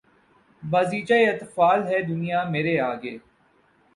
[0.63, 3.15] بازیچۂ اطفال ہے دنیا مرے آگے